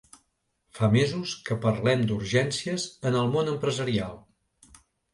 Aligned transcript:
Fa 0.77 0.89
mesos 0.95 1.35
que 1.51 1.59
parlem 1.67 2.03
d’urgències 2.13 2.89
en 3.11 3.21
el 3.23 3.33
món 3.39 3.55
empresarial. 3.55 4.21